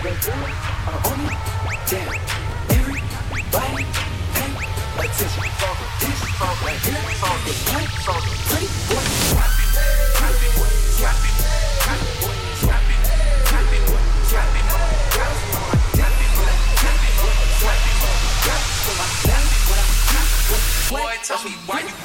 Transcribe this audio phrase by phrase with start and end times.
[0.00, 0.40] sweat.
[21.30, 21.99] tell me why you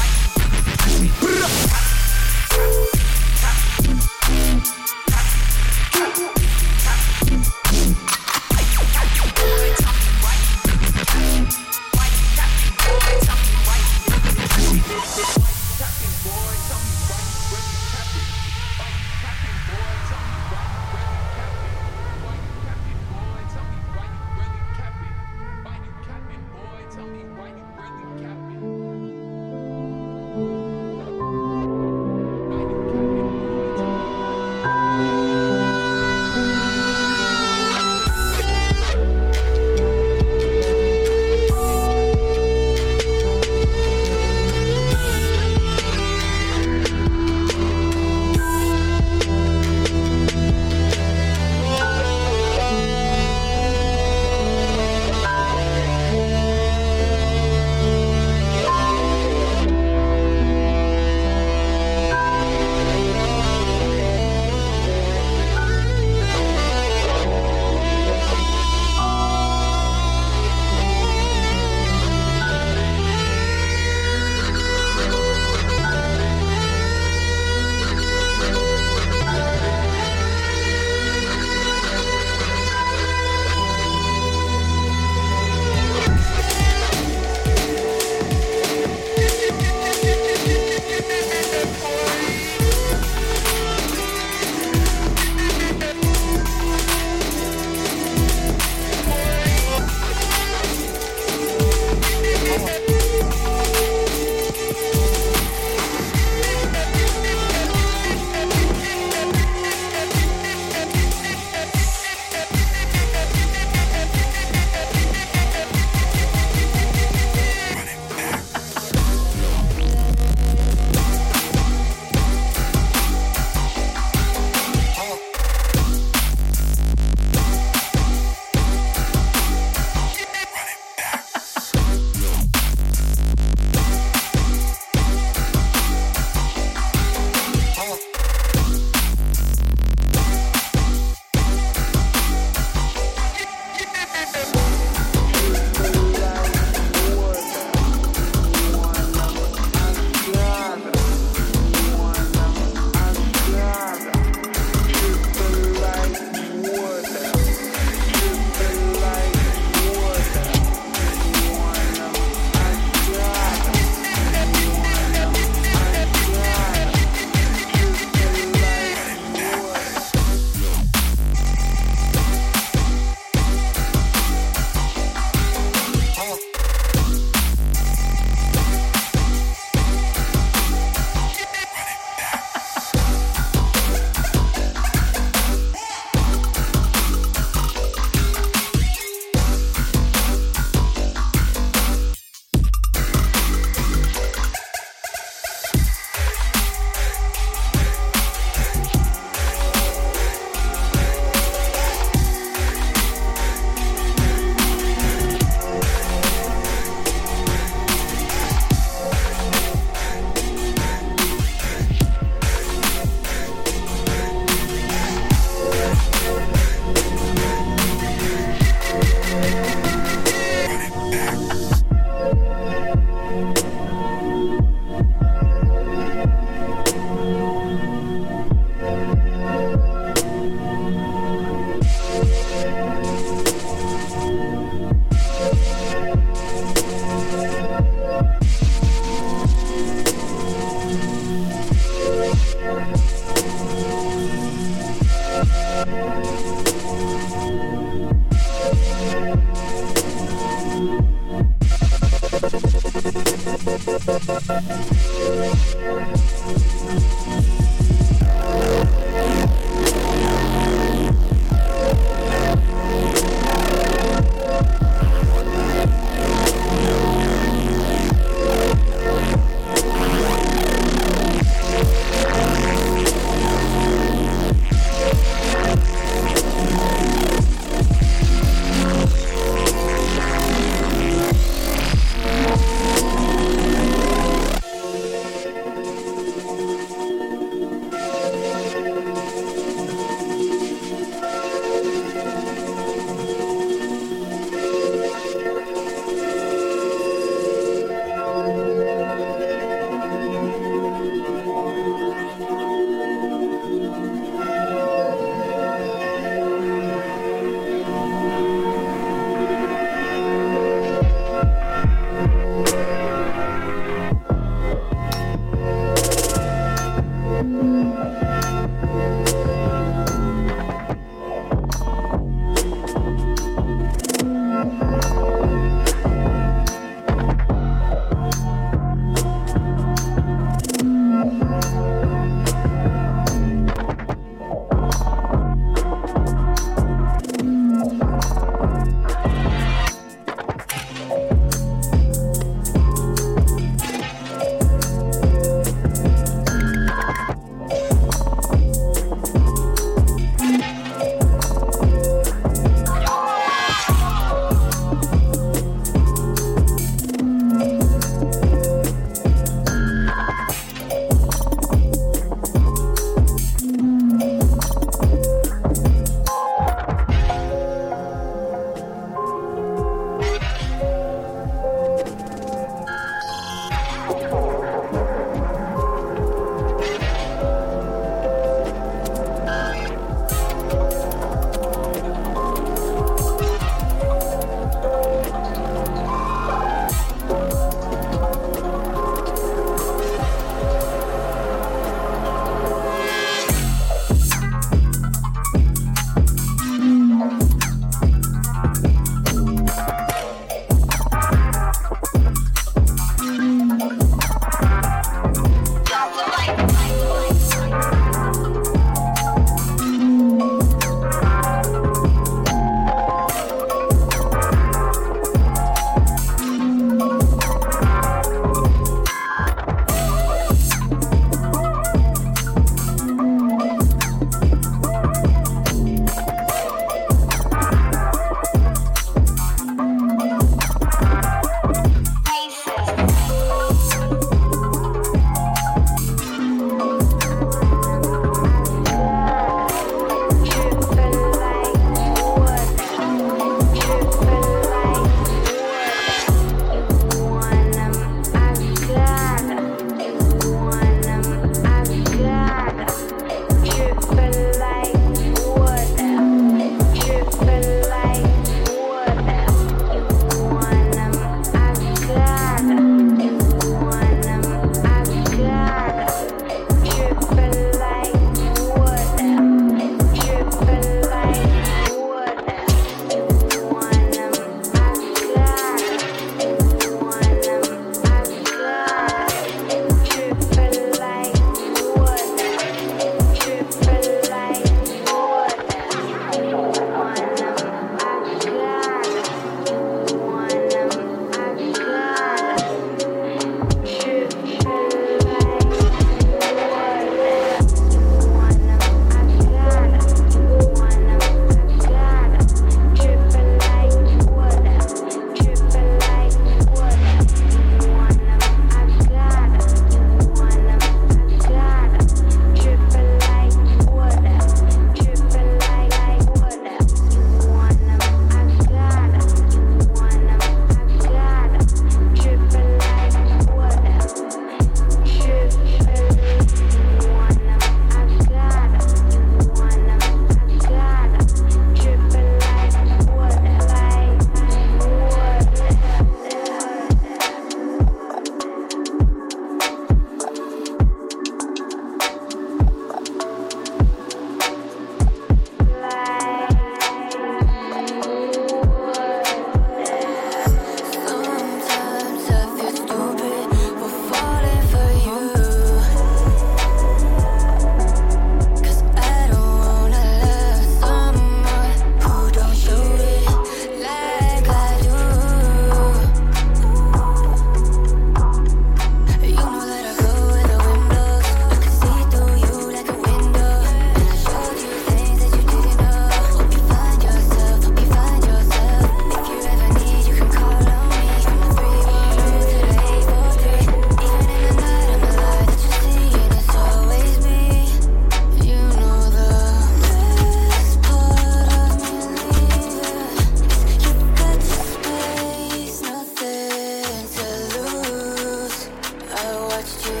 [599.61, 600.00] touched you.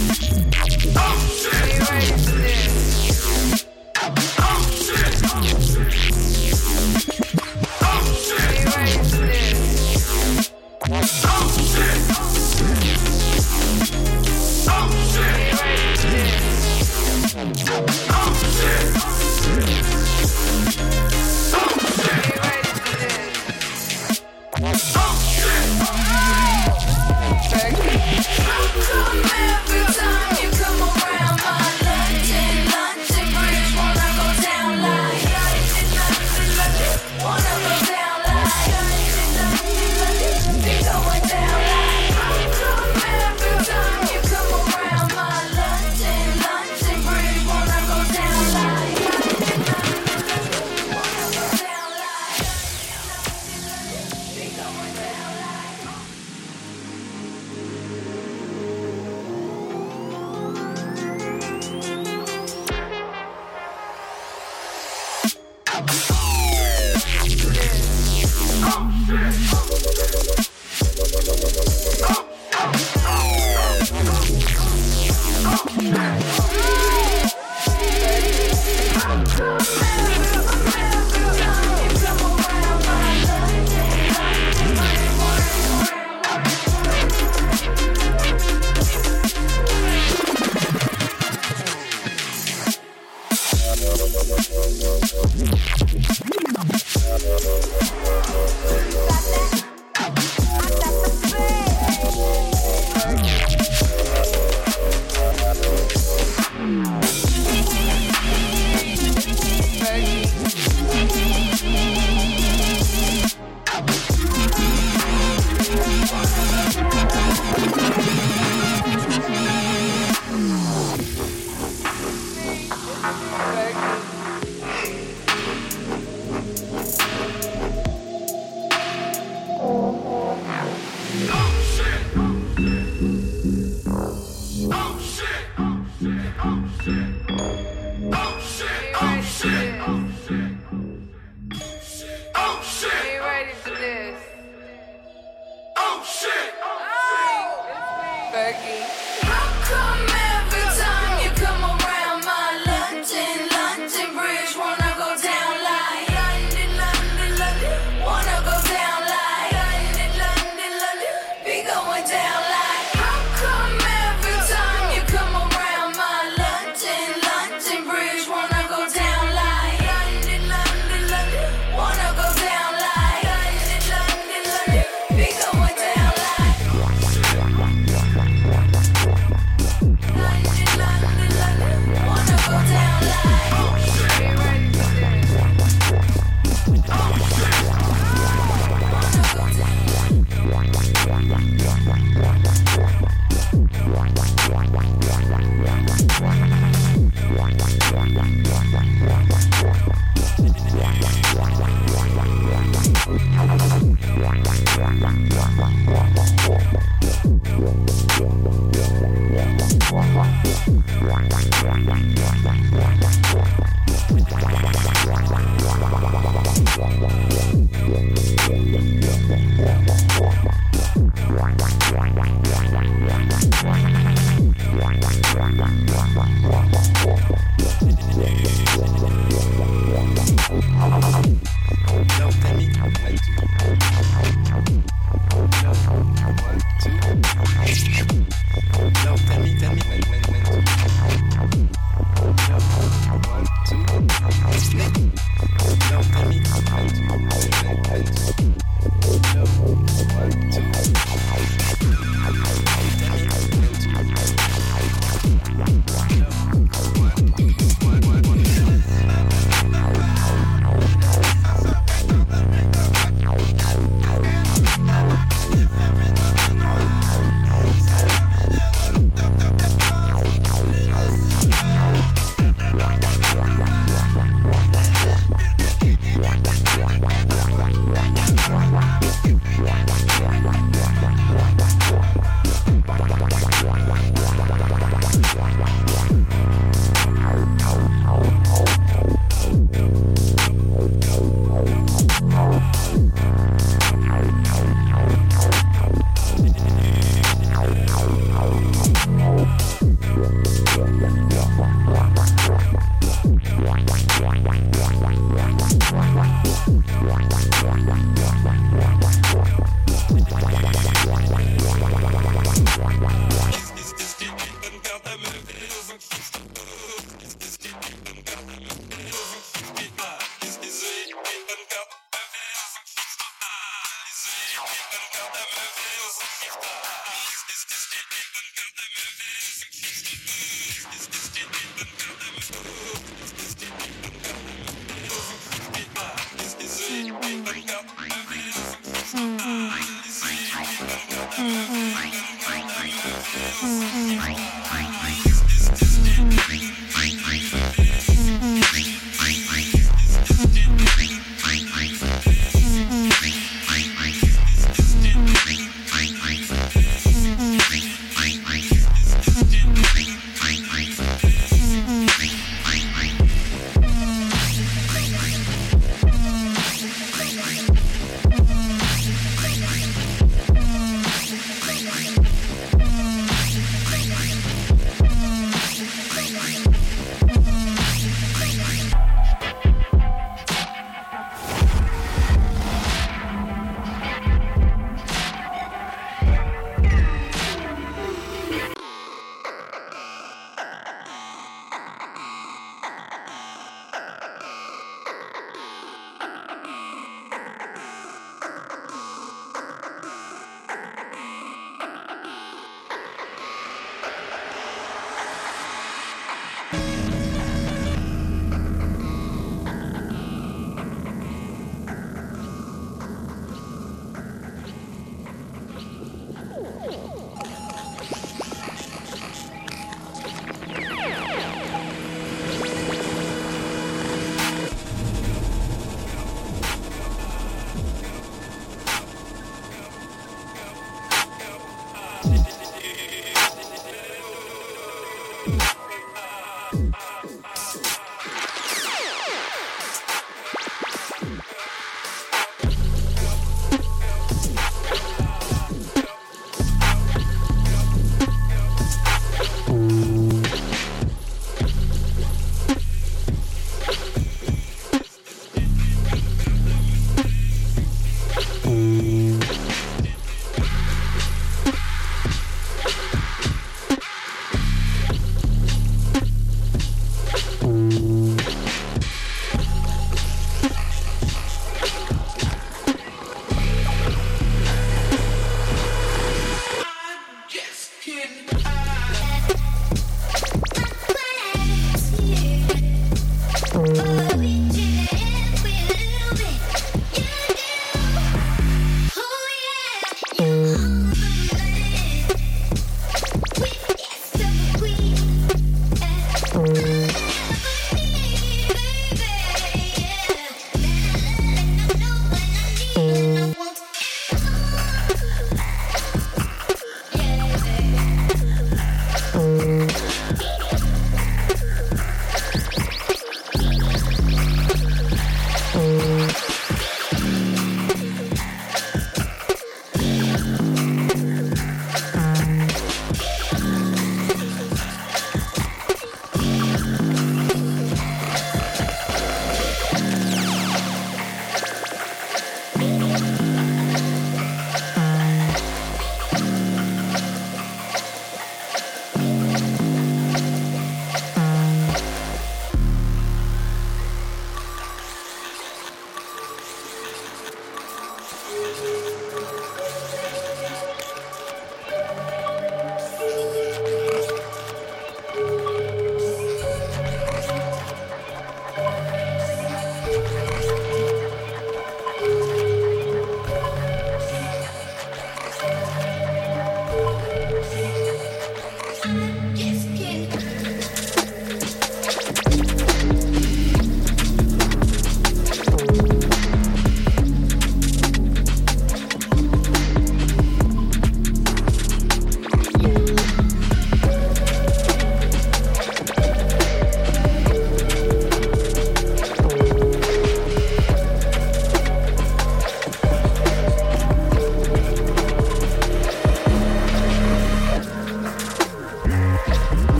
[0.00, 0.04] Oh,
[0.54, 1.57] London, London,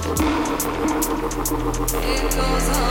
[0.00, 0.06] It
[2.36, 2.88] goes on.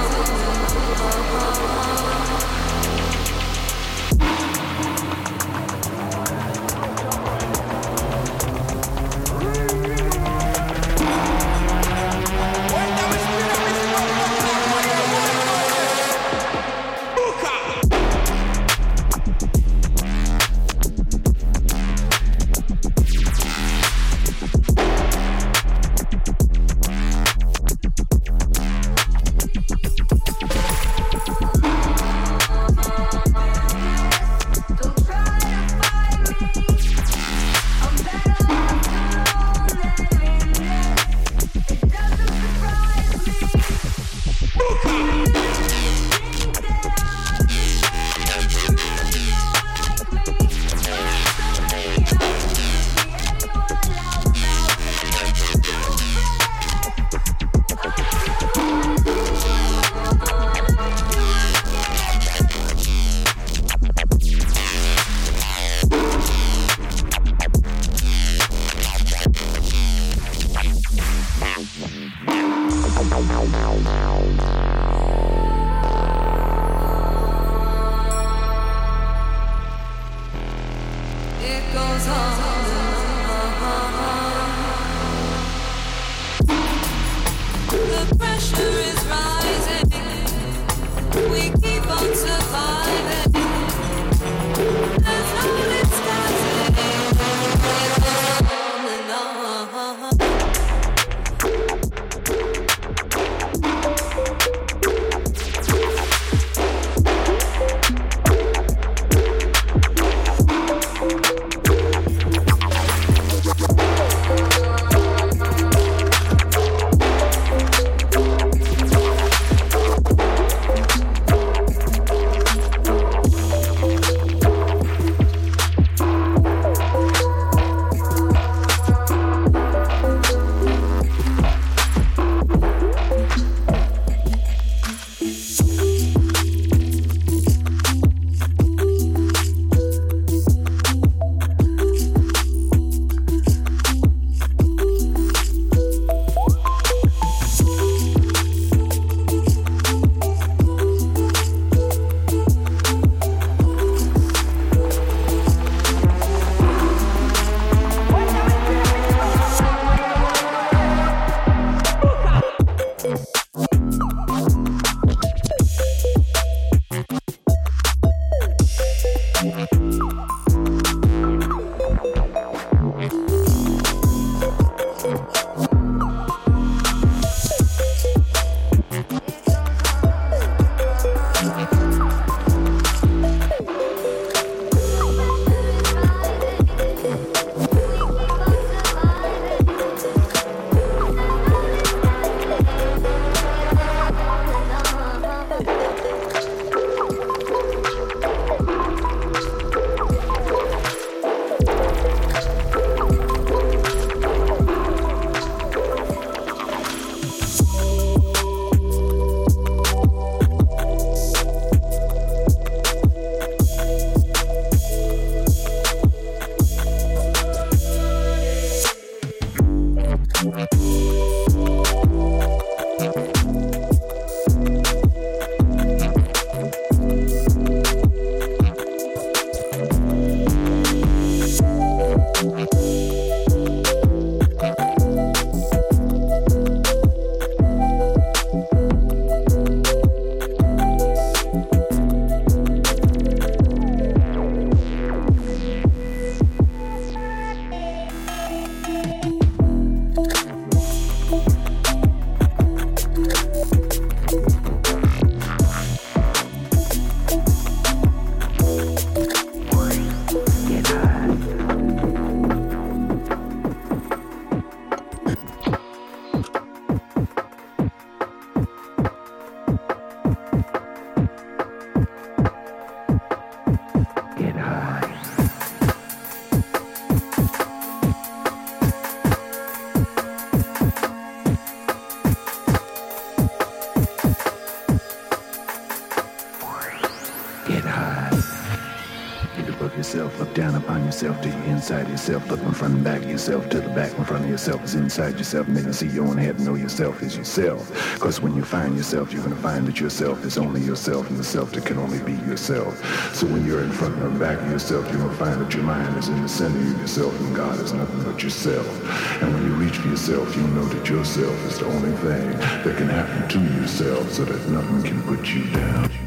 [291.90, 294.96] Yourself, looking front and back of yourself to the back in front of yourself is
[294.96, 297.90] inside yourself, and then you see you only have to know yourself is yourself.
[298.14, 301.40] Because when you find yourself, you're going to find that yourself is only yourself, and
[301.40, 302.94] the self that can only be yourself.
[303.34, 305.84] So when you're in front and back of yourself, you're going to find that your
[305.84, 309.42] mind is in the center of yourself, and God is nothing but yourself.
[309.42, 312.52] And when you reach for yourself, you'll know that yourself is the only thing
[312.84, 316.27] that can happen to yourself so that nothing can put you down.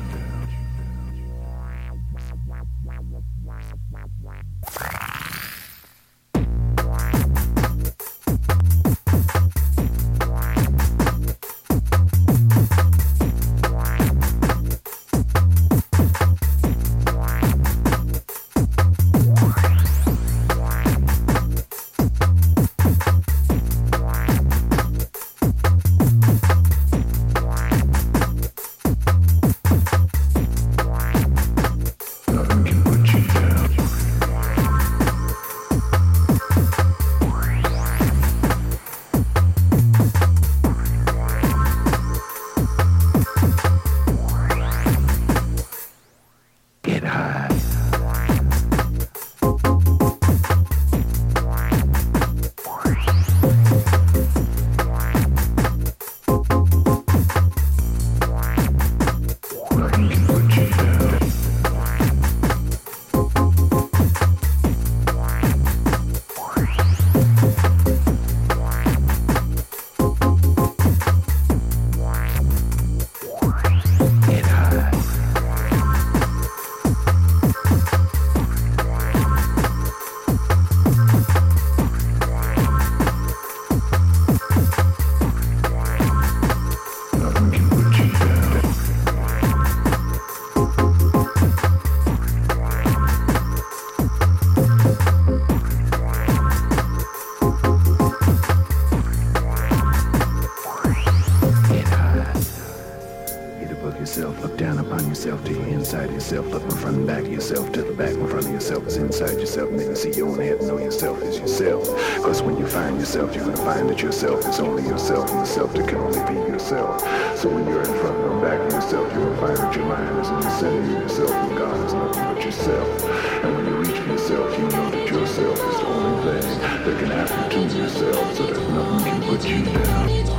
[113.74, 117.00] Find that yourself is only yourself, and the self that can only be yourself.
[117.38, 120.18] So when you're in front and back of yourself, you will find that your mind
[120.18, 123.04] is in the center of yourself, and God is nothing but yourself.
[123.44, 126.98] And when you reach for yourself, you know that yourself is the only thing that
[126.98, 130.29] can happen to yourself, so that nothing can put you down.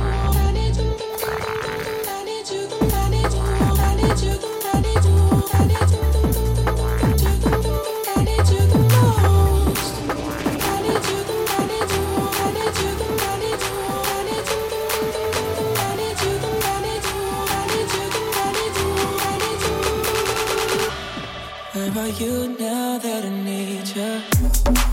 [24.34, 24.91] Thank you.